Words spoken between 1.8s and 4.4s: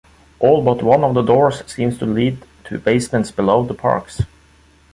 to lead to basements below the parks.